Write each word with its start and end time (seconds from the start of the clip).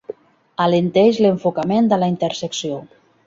Alenteix 0.63 1.19
l'enfocament 1.25 1.91
de 1.93 2.01
la 2.05 2.11
intersecció. 2.15 2.81